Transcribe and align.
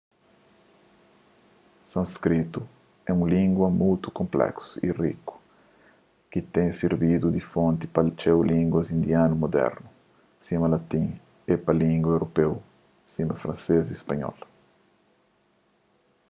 sânskritu 1.89 2.61
é 3.05 3.11
un 3.19 3.23
língua 3.35 3.67
mutu 3.79 4.07
konpléksu 4.19 4.73
y 4.87 4.89
riku 5.01 5.35
ki 6.31 6.39
ten 6.53 6.69
sirbidu 6.79 7.27
di 7.31 7.41
fonti 7.51 7.85
pa 7.93 8.01
txeu 8.17 8.39
línguas 8.53 8.87
indianu 8.97 9.33
mudernu 9.37 9.87
sima 10.45 10.67
latin 10.75 11.07
é 11.53 11.55
pa 11.65 11.71
língua 11.83 12.11
europeu 12.15 12.53
sima 13.13 13.41
fransês 13.43 13.85
y 13.93 13.95
spanhol 14.01 14.37